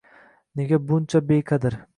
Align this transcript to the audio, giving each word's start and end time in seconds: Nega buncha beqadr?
Nega 0.61 0.79
buncha 0.87 1.23
beqadr? 1.29 1.81